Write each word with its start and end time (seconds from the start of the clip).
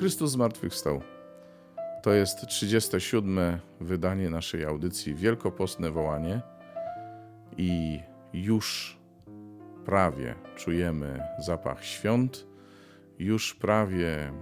Chrystus 0.00 0.30
zmartwychwstał. 0.30 1.00
To 2.02 2.12
jest 2.12 2.46
37. 2.46 3.58
wydanie 3.80 4.30
naszej 4.30 4.64
audycji 4.64 5.14
Wielkopostne 5.14 5.90
Wołanie 5.90 6.40
i 7.56 8.00
już 8.32 8.98
prawie 9.84 10.34
czujemy 10.56 11.22
zapach 11.38 11.84
świąt, 11.84 12.46
już 13.18 13.54
prawie 13.54 14.32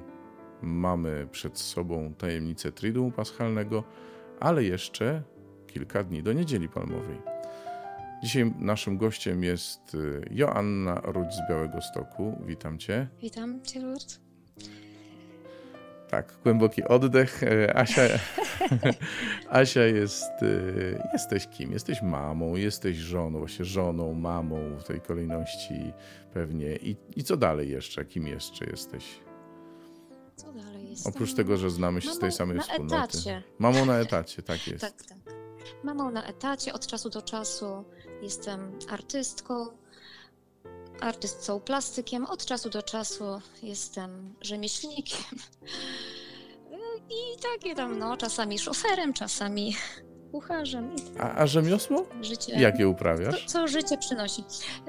mamy 0.62 1.28
przed 1.30 1.58
sobą 1.58 2.14
tajemnicę 2.14 2.72
Triduum 2.72 3.12
Paschalnego, 3.12 3.84
ale 4.40 4.64
jeszcze 4.64 5.22
kilka 5.66 6.04
dni 6.04 6.22
do 6.22 6.32
Niedzieli 6.32 6.68
Palmowej. 6.68 7.18
Dzisiaj 8.22 8.54
naszym 8.58 8.98
gościem 8.98 9.44
jest 9.44 9.94
y, 9.94 10.28
Joanna 10.30 11.00
Rudź 11.04 11.34
z 11.34 11.48
Białego 11.48 11.82
Stoku. 11.82 12.38
Witam 12.46 12.78
Cię. 12.78 13.08
Witam 13.22 13.62
Cię, 13.62 13.80
Lourdes. 13.80 14.28
Tak, 16.10 16.38
głęboki 16.44 16.84
oddech. 16.84 17.42
E, 17.42 17.76
Asia, 17.76 18.02
Asia 19.60 19.82
jest, 19.82 20.42
y, 20.42 21.02
jesteś 21.12 21.46
kim? 21.46 21.72
Jesteś 21.72 22.02
mamą, 22.02 22.56
jesteś 22.56 22.96
żoną, 22.96 23.38
właśnie 23.38 23.64
żoną, 23.64 24.14
mamą 24.14 24.76
w 24.78 24.84
tej 24.84 25.00
kolejności 25.00 25.92
pewnie. 26.34 26.76
I, 26.76 26.96
i 27.16 27.24
co 27.24 27.36
dalej 27.36 27.70
jeszcze? 27.70 28.04
Kim 28.04 28.26
jeszcze 28.26 28.66
jesteś? 28.66 29.20
Co 30.36 30.52
dalej? 30.52 30.94
Oprócz 31.04 31.34
tego, 31.34 31.56
że 31.56 31.70
znamy 31.70 32.00
się 32.00 32.10
z 32.10 32.18
tej 32.18 32.32
samej 32.32 32.56
na 32.56 32.62
wspólnoty. 32.62 32.94
Etacie. 32.96 33.42
Mamą 33.58 33.86
na 33.86 33.98
etacie, 33.98 34.42
tak 34.42 34.66
jest. 34.72 34.80
Tak, 34.80 35.02
tak. 35.02 35.18
Mamą 35.84 36.10
na 36.10 36.24
etacie, 36.24 36.72
od 36.72 36.86
czasu 36.86 37.10
do 37.10 37.22
czasu 37.22 37.84
jestem 38.22 38.78
artystką, 38.88 39.66
artystką 41.00 41.60
plastykiem, 41.60 42.26
od 42.26 42.44
czasu 42.44 42.70
do 42.70 42.82
czasu 42.82 43.24
jestem 43.62 44.34
rzemieślnikiem. 44.40 45.38
I 47.10 47.38
takie 47.42 47.74
tam, 47.74 47.98
no, 47.98 48.16
czasami 48.16 48.58
szoferem, 48.58 49.12
czasami 49.12 49.76
kucharzem. 50.32 50.96
Tak 51.16 51.24
A, 51.26 51.34
a 51.38 51.46
rzemiosło? 51.46 52.06
życie. 52.20 52.60
Jakie 52.60 52.88
uprawiasz? 52.88 53.44
co 53.46 53.68
życie 53.68 53.98
przynosi? 53.98 54.44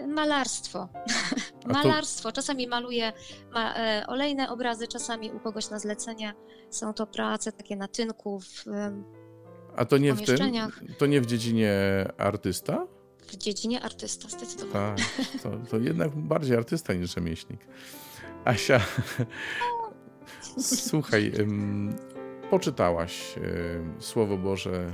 Malarstwo. 0.08 0.88
to- 1.62 1.70
Malarstwo. 1.70 2.32
Czasami 2.32 2.68
maluję 2.68 3.14
ma, 3.54 3.76
e, 3.76 4.08
olejne 4.08 4.50
obrazy, 4.50 4.88
czasami 4.88 5.32
u 5.32 5.40
kogoś 5.40 5.70
na 5.70 5.80
zlecenie. 5.80 6.34
Są 6.70 6.94
to 6.94 7.08
prace 7.08 7.52
takie 7.52 7.76
na 7.76 7.88
tynku 7.88 8.40
w, 8.40 8.68
em, 8.68 9.04
A 9.76 9.86
to 9.86 9.98
nie 9.98 10.14
w 10.14 10.22
tym? 10.26 10.38
To 10.98 11.06
nie 11.06 11.22
w 11.22 11.26
dziedzinie 11.26 11.73
artysta? 12.18 12.88
W 13.30 13.38
dziedzinie 13.38 13.82
artysta, 13.82 14.30
zdecydowanie. 14.30 15.04
Tak, 15.18 15.42
to, 15.42 15.52
to 15.70 15.78
jednak 15.78 16.16
bardziej 16.16 16.58
artysta 16.58 16.94
niż 16.94 17.16
rzemieślnik. 17.16 17.68
Asia, 18.46 18.82
słuchaj, 20.90 21.32
poczytałaś 22.50 23.36
Słowo 24.00 24.38
Boże 24.38 24.92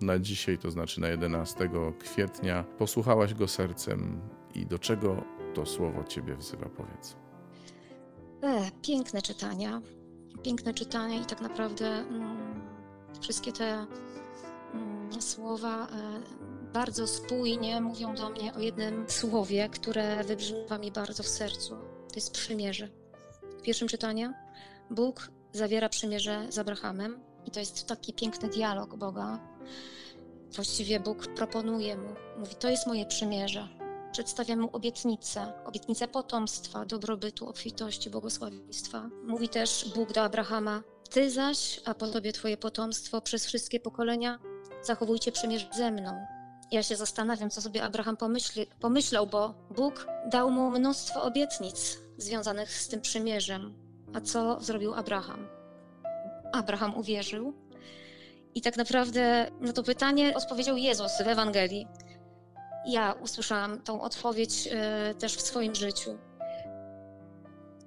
na 0.00 0.18
dzisiaj, 0.18 0.58
to 0.58 0.70
znaczy 0.70 1.00
na 1.00 1.08
11 1.08 1.70
kwietnia. 1.98 2.64
Posłuchałaś 2.78 3.34
go 3.34 3.48
sercem 3.48 4.20
i 4.54 4.66
do 4.66 4.78
czego 4.78 5.24
to 5.54 5.66
Słowo 5.66 6.04
Ciebie 6.04 6.36
wzywa, 6.36 6.66
powiedz. 6.76 7.16
E, 8.42 8.70
piękne 8.82 9.22
czytania. 9.22 9.82
Piękne 10.42 10.74
czytania 10.74 11.20
i 11.22 11.24
tak 11.26 11.40
naprawdę 11.40 11.86
mm, 11.86 12.60
wszystkie 13.20 13.52
te 13.52 13.86
mm, 14.74 15.22
słowa 15.22 15.86
e, 15.86 16.20
bardzo 16.72 17.06
spójnie 17.06 17.80
mówią 17.80 18.14
do 18.14 18.30
mnie 18.30 18.54
o 18.54 18.58
jednym 18.58 19.10
słowie, 19.10 19.68
które 19.68 20.24
wybrzmiewa 20.24 20.78
mi 20.78 20.92
bardzo 20.92 21.22
w 21.22 21.28
sercu. 21.28 21.70
To 22.08 22.14
jest 22.14 22.32
przymierze. 22.32 22.88
W 23.58 23.62
pierwszym 23.62 23.88
czytaniu 23.88 24.32
Bóg 24.90 25.30
zawiera 25.52 25.88
przymierze 25.88 26.46
z 26.48 26.58
Abrahamem 26.58 27.20
i 27.46 27.50
to 27.50 27.60
jest 27.60 27.86
taki 27.86 28.12
piękny 28.12 28.48
dialog 28.48 28.96
Boga. 28.96 29.38
Właściwie 30.52 31.00
Bóg 31.00 31.26
proponuje 31.26 31.96
mu, 31.96 32.08
mówi, 32.38 32.54
to 32.54 32.68
jest 32.68 32.86
moje 32.86 33.06
przymierze. 33.06 33.68
Przedstawia 34.12 34.56
mu 34.56 34.68
obietnicę, 34.72 35.52
obietnicę 35.64 36.08
potomstwa, 36.08 36.84
dobrobytu, 36.84 37.48
obfitości, 37.48 38.10
błogosławieństwa. 38.10 39.08
Mówi 39.26 39.48
też 39.48 39.92
Bóg 39.94 40.12
do 40.12 40.22
Abrahama, 40.22 40.82
ty 41.10 41.30
zaś, 41.30 41.80
a 41.84 41.94
po 41.94 42.06
tobie 42.06 42.32
twoje 42.32 42.56
potomstwo 42.56 43.20
przez 43.20 43.46
wszystkie 43.46 43.80
pokolenia, 43.80 44.38
zachowujcie 44.82 45.32
przymierze 45.32 45.68
ze 45.72 45.90
mną. 45.90 46.39
Ja 46.70 46.82
się 46.82 46.96
zastanawiam, 46.96 47.50
co 47.50 47.62
sobie 47.62 47.82
Abraham 47.82 48.16
pomyśli, 48.16 48.66
pomyślał, 48.80 49.26
bo 49.26 49.54
Bóg 49.76 50.06
dał 50.26 50.50
mu 50.50 50.70
mnóstwo 50.70 51.22
obietnic 51.22 51.98
związanych 52.18 52.72
z 52.72 52.88
tym 52.88 53.00
przymierzem. 53.00 53.74
A 54.14 54.20
co 54.20 54.60
zrobił 54.60 54.94
Abraham? 54.94 55.48
Abraham 56.52 56.96
uwierzył. 56.96 57.54
I 58.54 58.60
tak 58.60 58.76
naprawdę 58.76 59.50
na 59.60 59.72
to 59.72 59.82
pytanie 59.82 60.34
odpowiedział 60.34 60.76
Jezus 60.76 61.12
w 61.24 61.28
Ewangelii. 61.28 61.86
Ja 62.86 63.12
usłyszałam 63.12 63.80
tą 63.80 64.00
odpowiedź 64.00 64.68
e, 64.72 65.14
też 65.14 65.36
w 65.36 65.40
swoim 65.40 65.74
życiu. 65.74 66.18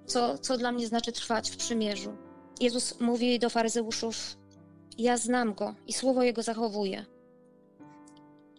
Co, 0.05 0.37
co 0.37 0.57
dla 0.57 0.71
mnie 0.71 0.87
znaczy 0.87 1.11
trwać 1.11 1.51
w 1.51 1.57
przymierzu? 1.57 2.17
Jezus 2.59 2.99
mówi 2.99 3.39
do 3.39 3.49
faryzeuszów: 3.49 4.37
Ja 4.97 5.17
znam 5.17 5.53
go 5.53 5.75
i 5.87 5.93
słowo 5.93 6.23
jego 6.23 6.43
zachowuję. 6.43 7.05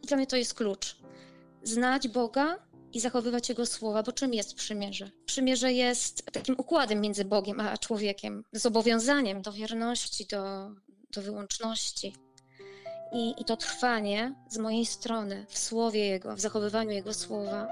Dla 0.06 0.16
mnie 0.16 0.26
to 0.26 0.37
jest 0.37 0.54
klucz. 0.54 0.97
Znać 1.62 2.09
Boga 2.09 2.59
i 2.92 3.00
zachowywać 3.00 3.48
Jego 3.48 3.66
słowa, 3.66 4.03
bo 4.03 4.12
czym 4.12 4.34
jest 4.34 4.54
przymierze? 4.54 5.10
Przymierze 5.26 5.72
jest 5.72 6.26
takim 6.32 6.54
układem 6.59 7.00
między 7.00 7.25
Bogiem 7.25 7.60
a 7.60 7.78
człowiekiem, 7.78 8.44
zobowiązaniem 8.53 9.43
do 9.43 9.53
wierności, 9.53 10.26
do, 10.26 10.70
do 11.14 11.22
wyłączności. 11.22 12.14
I, 13.12 13.34
I 13.38 13.44
to 13.44 13.56
trwanie 13.56 14.34
z 14.50 14.59
mojej 14.59 14.87
strony 14.87 15.47
w 15.48 15.59
słowie 15.59 16.06
Jego, 16.06 16.37
w 16.37 16.41
zachowywaniu 16.41 16.91
Jego 16.91 17.14
słowa 17.14 17.69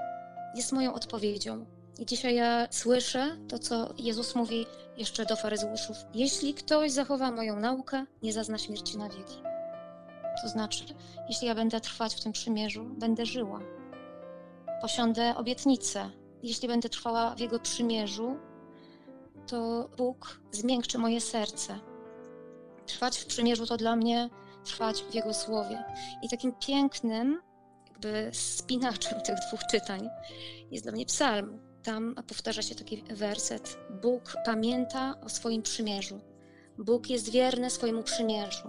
jest 0.55 0.71
moją 0.71 0.93
odpowiedzią. 0.93 1.65
I 1.99 2.05
dzisiaj 2.05 2.35
ja 2.35 2.67
słyszę 2.71 3.37
to, 3.49 3.59
co 3.59 3.93
Jezus 3.97 4.35
mówi 4.35 4.65
jeszcze 4.97 5.25
do 5.25 5.35
faryzeuszów. 5.35 5.97
Jeśli 6.13 6.53
ktoś 6.53 6.91
zachowa 6.91 7.31
moją 7.31 7.59
naukę, 7.59 8.05
nie 8.23 8.33
zazna 8.33 8.57
śmierci 8.57 8.97
na 8.97 9.09
wieki. 9.09 9.52
To 10.41 10.49
znaczy, 10.49 10.83
jeśli 11.29 11.47
ja 11.47 11.55
będę 11.55 11.81
trwać 11.81 12.15
w 12.15 12.23
tym 12.23 12.31
przymierzu, 12.31 12.85
będę 12.85 13.25
żyła. 13.25 13.59
Posiądę 14.81 15.35
obietnicę. 15.35 16.09
Jeśli 16.43 16.67
będę 16.67 16.89
trwała 16.89 17.35
w 17.35 17.39
Jego 17.39 17.59
przymierzu, 17.59 18.37
to 19.47 19.89
Bóg 19.97 20.41
zmiękczy 20.51 20.97
moje 20.97 21.21
serce. 21.21 21.79
Trwać 22.85 23.17
w 23.17 23.25
przymierzu 23.25 23.65
to 23.65 23.77
dla 23.77 23.95
mnie 23.95 24.29
trwać 24.63 25.03
w 25.03 25.13
Jego 25.13 25.33
słowie. 25.33 25.83
I 26.21 26.29
takim 26.29 26.53
pięknym, 26.67 27.41
jakby 27.87 28.29
spinaczem 28.33 29.21
tych 29.21 29.35
dwóch 29.47 29.59
czytań 29.71 30.09
jest 30.71 30.85
dla 30.85 30.91
mnie 30.91 31.05
psalm. 31.05 31.59
Tam 31.83 32.15
powtarza 32.27 32.61
się 32.61 32.75
taki 32.75 33.03
werset: 33.03 33.77
Bóg 34.01 34.35
pamięta 34.45 35.15
o 35.25 35.29
swoim 35.29 35.61
przymierzu. 35.61 36.19
Bóg 36.77 37.09
jest 37.09 37.29
wierny 37.29 37.69
swojemu 37.69 38.03
przymierzu. 38.03 38.67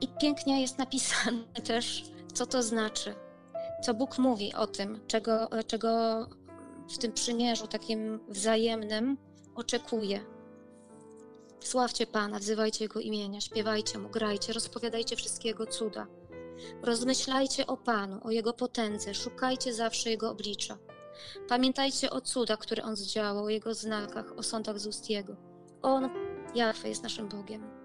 I 0.00 0.08
pięknie 0.20 0.60
jest 0.60 0.78
napisane 0.78 1.44
też, 1.68 2.04
co 2.34 2.46
to 2.46 2.62
znaczy, 2.62 3.14
co 3.82 3.94
Bóg 3.94 4.18
mówi 4.18 4.54
o 4.54 4.66
tym, 4.66 5.00
czego, 5.06 5.48
czego 5.66 5.88
w 6.94 6.98
tym 6.98 7.12
przymierzu 7.12 7.66
takim 7.66 8.20
wzajemnym 8.28 9.16
oczekuje. 9.54 10.20
Sławcie 11.60 12.06
Pana, 12.06 12.38
wzywajcie 12.38 12.84
Jego 12.84 13.00
imienia, 13.00 13.40
śpiewajcie 13.40 13.98
Mu, 13.98 14.08
grajcie, 14.08 14.52
rozpowiadajcie 14.52 15.16
wszystkie 15.16 15.48
Jego 15.48 15.66
cuda. 15.66 16.06
Rozmyślajcie 16.82 17.66
o 17.66 17.76
Panu, 17.76 18.20
o 18.22 18.30
Jego 18.30 18.52
potędze, 18.52 19.14
szukajcie 19.14 19.74
zawsze 19.74 20.10
Jego 20.10 20.30
oblicza. 20.30 20.78
Pamiętajcie 21.48 22.10
o 22.10 22.20
cudach, 22.20 22.58
które 22.58 22.82
On 22.82 22.96
zdziałał, 22.96 23.44
o 23.44 23.48
Jego 23.48 23.74
znakach, 23.74 24.32
o 24.36 24.42
sądach 24.42 24.78
z 24.78 24.86
ust 24.86 25.10
Jego. 25.10 25.36
On, 25.82 26.10
Jahwe, 26.54 26.88
jest 26.88 27.02
naszym 27.02 27.28
Bogiem. 27.28 27.77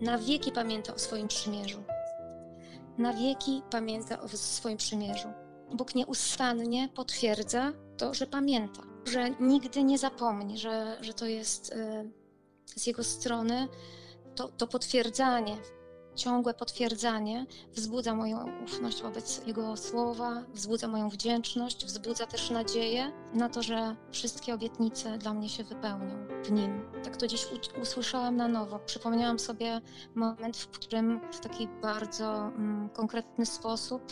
Na 0.00 0.18
wieki 0.18 0.52
pamięta 0.52 0.94
o 0.94 0.98
swoim 0.98 1.28
przymierzu. 1.28 1.82
Na 2.98 3.12
wieki 3.12 3.62
pamięta 3.70 4.20
o 4.20 4.28
swoim 4.28 4.76
przymierzu. 4.76 5.28
Bóg 5.74 5.94
nieustannie 5.94 6.88
potwierdza 6.88 7.72
to, 7.96 8.14
że 8.14 8.26
pamięta, 8.26 8.82
że 9.04 9.30
nigdy 9.30 9.82
nie 9.82 9.98
zapomni, 9.98 10.58
że, 10.58 10.98
że 11.00 11.14
to 11.14 11.26
jest 11.26 11.72
y, 11.72 12.10
z 12.76 12.86
Jego 12.86 13.04
strony 13.04 13.68
to, 14.34 14.48
to 14.48 14.66
potwierdzanie, 14.66 15.56
ciągłe 16.18 16.54
potwierdzanie 16.54 17.46
wzbudza 17.72 18.14
moją 18.14 18.62
ufność 18.64 19.02
wobec 19.02 19.46
Jego 19.46 19.76
słowa, 19.76 20.42
wzbudza 20.54 20.88
moją 20.88 21.08
wdzięczność, 21.08 21.86
wzbudza 21.86 22.26
też 22.26 22.50
nadzieję 22.50 23.12
na 23.34 23.48
to, 23.48 23.62
że 23.62 23.96
wszystkie 24.12 24.54
obietnice 24.54 25.18
dla 25.18 25.34
mnie 25.34 25.48
się 25.48 25.64
wypełnią 25.64 26.26
w 26.44 26.50
Nim. 26.52 26.82
Tak 27.04 27.16
to 27.16 27.26
dziś 27.26 27.46
usłyszałam 27.82 28.36
na 28.36 28.48
nowo. 28.48 28.78
Przypomniałam 28.78 29.38
sobie 29.38 29.80
moment, 30.14 30.56
w 30.56 30.68
którym 30.68 31.20
w 31.32 31.40
taki 31.40 31.68
bardzo 31.82 32.46
mm, 32.46 32.88
konkretny 32.88 33.46
sposób, 33.46 34.02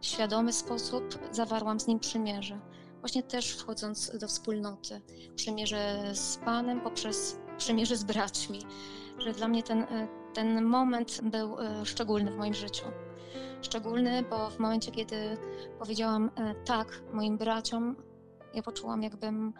świadomy 0.00 0.52
sposób 0.52 1.18
zawarłam 1.30 1.80
z 1.80 1.86
Nim 1.86 2.00
przymierze. 2.00 2.60
właśnie 3.00 3.22
też 3.22 3.50
wchodząc 3.50 4.18
do 4.18 4.28
wspólnoty, 4.28 5.00
przymierze 5.36 6.10
z 6.14 6.36
Panem 6.36 6.80
poprzez 6.80 7.38
przymierze 7.58 7.96
z 7.96 8.04
braćmi, 8.04 8.58
że 9.24 9.32
dla 9.32 9.48
mnie 9.48 9.62
ten, 9.62 9.82
e, 9.82 10.08
ten 10.34 10.64
moment 10.64 11.20
był 11.22 11.60
e, 11.60 11.86
szczególny 11.86 12.30
w 12.30 12.36
moim 12.36 12.54
życiu. 12.54 12.84
Szczególny, 13.62 14.22
bo 14.30 14.50
w 14.50 14.58
momencie, 14.58 14.90
kiedy 14.90 15.36
powiedziałam 15.78 16.30
e, 16.36 16.54
tak 16.54 17.02
moim 17.12 17.38
braciom, 17.38 17.96
ja 18.54 18.62
poczułam, 18.62 19.02
jakbym 19.02 19.52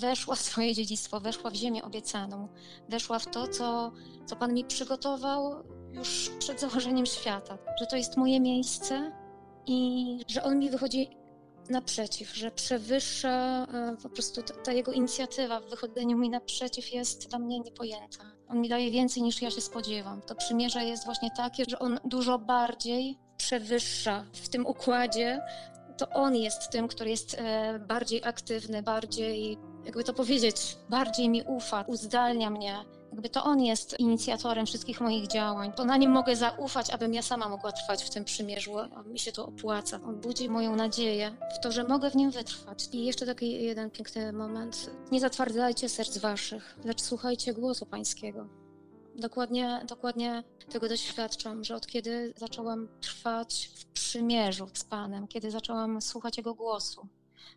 weszła 0.00 0.34
w 0.34 0.40
swoje 0.40 0.74
dziedzictwo, 0.74 1.20
weszła 1.20 1.50
w 1.50 1.54
ziemię 1.54 1.84
obiecaną, 1.84 2.48
weszła 2.88 3.18
w 3.18 3.26
to, 3.26 3.48
co, 3.48 3.92
co 4.26 4.36
Pan 4.36 4.54
mi 4.54 4.64
przygotował 4.64 5.64
już 5.92 6.30
przed 6.38 6.60
założeniem 6.60 7.06
świata, 7.06 7.58
że 7.80 7.86
to 7.86 7.96
jest 7.96 8.16
moje 8.16 8.40
miejsce 8.40 9.12
i 9.66 10.20
że 10.28 10.42
On 10.42 10.58
mi 10.58 10.70
wychodzi 10.70 11.10
naprzeciw, 11.70 12.36
że 12.36 12.50
przewyższa 12.50 13.66
po 14.02 14.08
prostu 14.08 14.42
ta, 14.42 14.54
ta, 14.54 14.72
jego 14.72 14.92
inicjatywa 14.92 15.60
w 15.60 15.70
wychodzeniu 15.70 16.18
mi 16.18 16.30
naprzeciw 16.30 16.92
jest 16.92 17.28
dla 17.28 17.38
mnie 17.38 17.60
niepojęta. 17.60 18.35
On 18.48 18.60
mi 18.60 18.68
daje 18.68 18.90
więcej 18.90 19.22
niż 19.22 19.42
ja 19.42 19.50
się 19.50 19.60
spodziewam. 19.60 20.22
To 20.22 20.34
przymierze 20.34 20.84
jest 20.84 21.04
właśnie 21.04 21.30
takie, 21.36 21.64
że 21.68 21.78
on 21.78 22.00
dużo 22.04 22.38
bardziej 22.38 23.18
przewyższa 23.36 24.24
w 24.32 24.48
tym 24.48 24.66
układzie. 24.66 25.42
To 25.98 26.08
on 26.08 26.36
jest 26.36 26.70
tym, 26.70 26.88
który 26.88 27.10
jest 27.10 27.36
e, 27.38 27.78
bardziej 27.78 28.24
aktywny, 28.24 28.82
bardziej, 28.82 29.58
jakby 29.84 30.04
to 30.04 30.14
powiedzieć, 30.14 30.76
bardziej 30.88 31.28
mi 31.28 31.42
ufa, 31.42 31.84
uzdalnia 31.86 32.50
mnie, 32.50 32.76
jakby 33.16 33.28
to 33.28 33.44
on 33.44 33.62
jest 33.62 34.00
inicjatorem 34.00 34.66
wszystkich 34.66 35.00
moich 35.00 35.26
działań. 35.26 35.72
To 35.72 35.84
na 35.84 35.96
nim 35.96 36.10
mogę 36.10 36.36
zaufać, 36.36 36.90
abym 36.90 37.14
ja 37.14 37.22
sama 37.22 37.48
mogła 37.48 37.72
trwać 37.72 38.04
w 38.04 38.10
tym 38.10 38.24
przymierzu, 38.24 38.78
a 38.78 39.02
mi 39.02 39.18
się 39.18 39.32
to 39.32 39.46
opłaca. 39.46 40.00
On 40.06 40.20
budzi 40.20 40.48
moją 40.48 40.76
nadzieję 40.76 41.36
w 41.56 41.60
to, 41.62 41.72
że 41.72 41.84
mogę 41.84 42.10
w 42.10 42.16
nim 42.16 42.30
wytrwać. 42.30 42.88
I 42.92 43.04
jeszcze 43.04 43.26
taki 43.26 43.62
jeden 43.62 43.90
piękny 43.90 44.32
moment. 44.32 44.90
Nie 45.12 45.20
zatwardzajcie 45.20 45.88
serc 45.88 46.18
waszych, 46.18 46.78
lecz 46.84 47.02
słuchajcie 47.02 47.54
głosu 47.54 47.86
pańskiego. 47.86 48.48
Dokładnie, 49.14 49.80
dokładnie 49.88 50.44
tego 50.70 50.88
doświadczam, 50.88 51.64
że 51.64 51.76
od 51.76 51.86
kiedy 51.86 52.34
zaczęłam 52.36 52.88
trwać 53.00 53.70
w 53.74 53.84
przymierzu 53.84 54.68
z 54.74 54.84
Panem, 54.84 55.28
kiedy 55.28 55.50
zaczęłam 55.50 56.02
słuchać 56.02 56.36
Jego 56.36 56.54
głosu, 56.54 57.08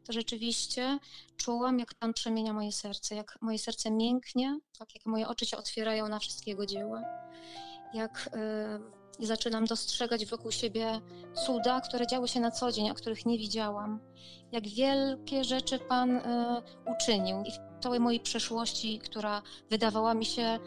to 0.06 0.14
rzeczywiście 0.14 1.00
czułam, 1.38 1.80
jak 1.80 1.94
Pan 1.94 2.14
przemienia 2.14 2.54
moje 2.54 2.72
serce, 2.72 3.16
jak 3.16 3.38
moje 3.42 3.60
serce 3.60 3.92
mięknie, 3.92 4.60
tak 4.80 4.96
jak 4.96 5.06
moje 5.06 5.28
oczy 5.28 5.46
się 5.46 5.58
otwierają 5.58 6.08
na 6.08 6.20
wszystkie 6.20 6.52
Jego 6.52 6.66
dzieła, 6.66 7.02
jak 7.94 8.30
y, 9.22 9.26
zaczynam 9.26 9.66
dostrzegać 9.66 10.26
wokół 10.26 10.52
siebie 10.52 11.02
cuda, 11.46 11.82
które 11.82 12.08
działy 12.08 12.28
się 12.28 12.40
na 12.40 12.52
co 12.52 12.72
dzień, 12.72 12.90
a 12.90 12.94
których 12.94 13.26
nie 13.26 13.38
widziałam, 13.38 14.00
jak 14.52 14.68
wielkie 14.68 15.44
rzeczy 15.44 15.80
Pan 15.80 16.18
y, 16.18 16.22
uczynił 16.96 17.44
i 17.44 17.52
w 17.52 17.84
całej 17.84 18.00
mojej 18.00 18.20
przeszłości, 18.20 19.00
która 19.00 19.42
wydawała 19.70 20.14
mi 20.14 20.26
się 20.26 20.60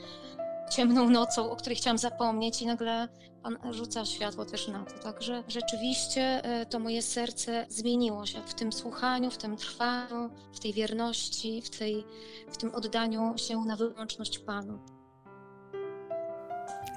ciemną 0.76 1.10
nocą, 1.10 1.50
o 1.50 1.56
której 1.56 1.76
chciałam 1.76 1.98
zapomnieć 1.98 2.62
i 2.62 2.66
nagle 2.66 3.08
Pan 3.42 3.58
rzuca 3.72 4.04
światło 4.04 4.44
też 4.44 4.68
na 4.68 4.84
to. 4.84 4.98
Także 4.98 5.44
rzeczywiście 5.48 6.44
e, 6.44 6.66
to 6.66 6.78
moje 6.78 7.02
serce 7.02 7.66
zmieniło 7.68 8.26
się 8.26 8.42
w 8.46 8.54
tym 8.54 8.72
słuchaniu, 8.72 9.30
w 9.30 9.38
tym 9.38 9.56
trwaniu, 9.56 10.30
w 10.52 10.60
tej 10.60 10.72
wierności, 10.72 11.62
w, 11.62 11.70
tej, 11.70 12.04
w 12.52 12.56
tym 12.56 12.74
oddaniu 12.74 13.34
się 13.36 13.64
na 13.64 13.76
wyłączność 13.76 14.38
Panu. 14.38 14.78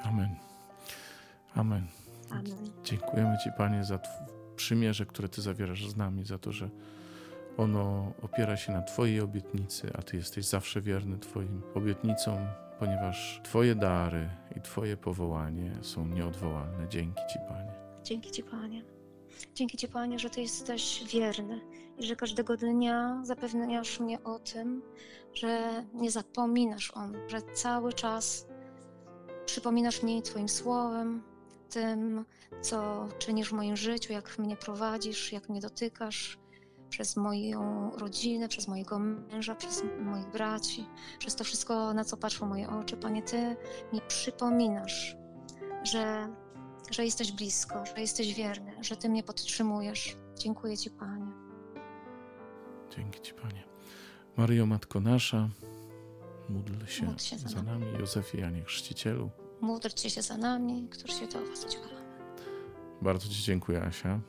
Amen. 0.03 0.35
Amen. 1.55 1.87
Amen. 2.31 2.71
Dziękujemy 2.83 3.37
Ci, 3.43 3.49
Panie, 3.57 3.83
za 3.83 3.99
przymierze, 4.55 5.05
które 5.05 5.29
Ty 5.29 5.41
zawierasz 5.41 5.87
z 5.87 5.95
nami, 5.95 6.25
za 6.25 6.37
to, 6.37 6.51
że 6.51 6.69
ono 7.57 8.13
opiera 8.21 8.57
się 8.57 8.71
na 8.71 8.81
Twojej 8.81 9.21
obietnicy, 9.21 9.91
a 9.97 10.01
Ty 10.01 10.17
jesteś 10.17 10.45
zawsze 10.45 10.81
wierny 10.81 11.17
Twoim 11.17 11.61
obietnicom, 11.75 12.37
ponieważ 12.79 13.41
Twoje 13.43 13.75
dary 13.75 14.29
i 14.57 14.61
Twoje 14.61 14.97
powołanie 14.97 15.71
są 15.81 16.07
nieodwołalne. 16.07 16.87
Dzięki 16.89 17.21
Ci, 17.33 17.39
Panie. 17.49 17.73
Dzięki 18.03 18.31
Ci, 18.31 18.43
Panie. 18.43 18.83
Dzięki 19.55 19.77
Ci, 19.77 19.87
Panie, 19.87 20.19
że 20.19 20.29
Ty 20.29 20.41
jesteś 20.41 21.03
wierny 21.13 21.61
i 21.97 22.03
że 22.03 22.15
każdego 22.15 22.57
dnia 22.57 23.21
zapewniasz 23.23 23.99
mnie 23.99 24.23
o 24.23 24.39
tym, 24.39 24.81
że 25.33 25.83
nie 25.93 26.11
zapominasz 26.11 26.91
o 26.91 27.07
mnie, 27.07 27.19
że 27.27 27.41
cały 27.41 27.93
czas 27.93 28.47
przypominasz 29.45 30.03
mi 30.03 30.21
Twoim 30.21 30.49
słowem, 30.49 31.23
tym, 31.69 32.25
co 32.61 33.07
czynisz 33.19 33.49
w 33.49 33.53
moim 33.53 33.77
życiu, 33.77 34.13
jak 34.13 34.39
mnie 34.39 34.55
prowadzisz, 34.55 35.31
jak 35.31 35.49
mnie 35.49 35.61
dotykasz, 35.61 36.37
przez 36.89 37.15
moją 37.15 37.91
rodzinę, 37.97 38.47
przez 38.47 38.67
mojego 38.67 38.99
męża, 38.99 39.55
przez 39.55 39.83
moich 40.01 40.27
braci, 40.27 40.85
przez 41.19 41.35
to 41.35 41.43
wszystko, 41.43 41.93
na 41.93 42.05
co 42.05 42.17
patrzą 42.17 42.45
moje 42.45 42.69
oczy. 42.69 42.97
Panie, 42.97 43.23
Ty 43.23 43.55
mi 43.93 44.01
przypominasz, 44.07 45.15
że, 45.83 46.27
że 46.91 47.05
jesteś 47.05 47.31
blisko, 47.31 47.85
że 47.85 48.01
jesteś 48.01 48.33
wierny, 48.33 48.71
że 48.81 48.97
Ty 48.97 49.09
mnie 49.09 49.23
podtrzymujesz. 49.23 50.15
Dziękuję 50.37 50.77
Ci, 50.77 50.89
Panie. 50.91 51.31
Dzięki 52.95 53.21
Ci, 53.21 53.33
Panie. 53.33 53.63
Maryjo, 54.37 54.65
Matko 54.65 54.99
Nasza, 54.99 55.49
módl 56.49 56.85
się, 56.85 57.05
módl 57.05 57.19
się 57.19 57.37
za, 57.37 57.49
za 57.49 57.63
nami. 57.63 57.85
nami. 57.85 57.99
Józefie 57.99 58.37
Janie 58.37 58.63
Chrzcicielu. 58.63 59.29
Módlcie 59.61 60.09
się 60.09 60.21
za 60.21 60.37
nami, 60.37 60.87
którzy 60.91 61.13
się 61.13 61.27
do 61.27 61.45
Was 61.45 61.65
udzielamy. 61.65 62.05
Bardzo 63.01 63.29
Ci 63.29 63.43
dziękuję, 63.43 63.81
Asia, 63.83 64.19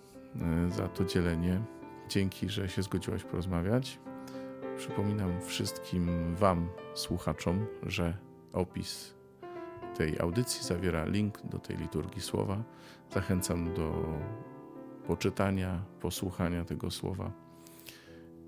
y, 0.68 0.70
za 0.72 0.88
to 0.88 1.04
dzielenie 1.04 1.60
Dzięki, 2.08 2.48
że 2.48 2.68
się 2.68 2.82
zgodziłaś 2.82 3.24
porozmawiać. 3.24 3.98
Przypominam 4.76 5.40
wszystkim 5.40 6.34
Wam, 6.34 6.68
słuchaczom, 6.94 7.66
że 7.82 8.16
opis 8.52 9.14
tej 9.96 10.18
audycji 10.18 10.64
zawiera 10.64 11.04
link 11.04 11.38
do 11.44 11.58
tej 11.58 11.76
liturgii 11.76 12.22
słowa. 12.22 12.62
Zachęcam 13.14 13.74
do 13.74 14.04
poczytania, 15.06 15.82
posłuchania 16.00 16.64
tego 16.64 16.90
słowa 16.90 17.30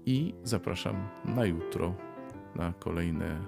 i 0.07 0.35
zapraszam 0.45 1.09
na 1.25 1.45
jutro 1.45 1.95
na 2.55 2.73
kolejne 2.79 3.41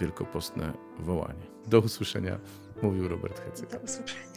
wielkopostne 0.00 0.72
wołanie. 0.98 1.46
Do 1.66 1.80
usłyszenia, 1.80 2.38
mówił 2.82 3.08
Robert 3.08 3.40
Hecyk. 3.40 3.70
Do 3.70 3.78
usłyszenia. 3.78 4.29